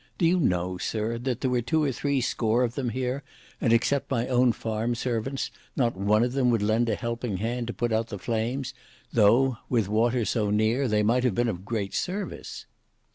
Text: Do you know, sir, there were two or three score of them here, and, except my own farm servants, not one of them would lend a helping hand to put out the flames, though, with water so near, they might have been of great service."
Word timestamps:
Do 0.17 0.25
you 0.25 0.39
know, 0.39 0.79
sir, 0.79 1.19
there 1.19 1.37
were 1.47 1.61
two 1.61 1.83
or 1.83 1.91
three 1.91 2.21
score 2.21 2.63
of 2.63 2.73
them 2.73 2.89
here, 2.89 3.21
and, 3.61 3.71
except 3.71 4.09
my 4.09 4.27
own 4.27 4.51
farm 4.51 4.95
servants, 4.95 5.51
not 5.75 5.95
one 5.95 6.23
of 6.23 6.33
them 6.33 6.49
would 6.49 6.63
lend 6.63 6.89
a 6.89 6.95
helping 6.95 7.37
hand 7.37 7.67
to 7.67 7.73
put 7.73 7.93
out 7.93 8.07
the 8.07 8.17
flames, 8.17 8.73
though, 9.13 9.57
with 9.69 9.87
water 9.87 10.25
so 10.25 10.49
near, 10.49 10.87
they 10.87 11.03
might 11.03 11.23
have 11.23 11.35
been 11.35 11.47
of 11.49 11.65
great 11.65 11.93
service." 11.93 12.65